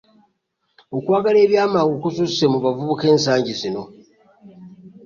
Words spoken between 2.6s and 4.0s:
bavubuka ensangi zino.